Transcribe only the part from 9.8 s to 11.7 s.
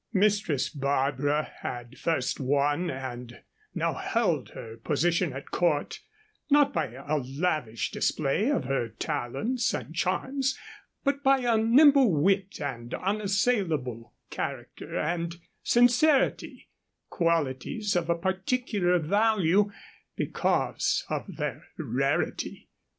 charms, but by a